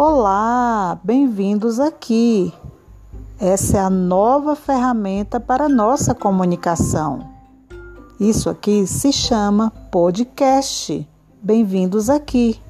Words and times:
Olá, 0.00 0.96
bem-vindos 1.02 1.80
aqui. 1.80 2.54
Essa 3.36 3.78
é 3.78 3.80
a 3.80 3.90
nova 3.90 4.54
ferramenta 4.54 5.40
para 5.40 5.68
nossa 5.68 6.14
comunicação. 6.14 7.28
Isso 8.20 8.48
aqui 8.48 8.86
se 8.86 9.12
chama 9.12 9.72
podcast. 9.90 11.04
Bem-vindos 11.42 12.08
aqui. 12.08 12.60